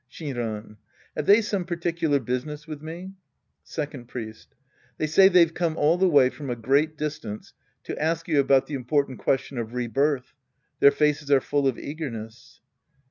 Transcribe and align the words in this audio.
Shinran. 0.09 0.77
Have 1.15 1.27
they 1.27 1.41
some 1.43 1.63
particular 1.63 2.19
business 2.19 2.65
with 2.67 2.81
me? 2.81 3.13
Second 3.61 4.07
Priest. 4.07 4.55
They 4.97 5.05
say 5.05 5.27
they've 5.29 5.53
come 5.53 5.77
all 5.77 5.95
the 5.99 6.09
way 6.09 6.31
from 6.31 6.49
a 6.49 6.55
great 6.55 6.97
distance 6.97 7.53
to 7.83 8.01
ask 8.01 8.27
you 8.27 8.39
about 8.39 8.65
the 8.65 8.73
important 8.73 9.19
question 9.19 9.59
of 9.59 9.75
rebirth. 9.75 10.33
Their 10.79 10.89
faces 10.89 11.29
are 11.29 11.39
full 11.39 11.67
of 11.67 11.77
eagerness. 11.77 12.61